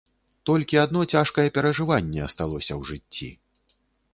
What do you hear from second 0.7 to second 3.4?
адно цяжкае перажыванне асталося ў жыцці.